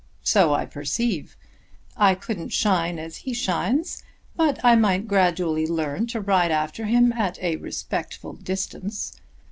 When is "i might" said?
4.65-5.07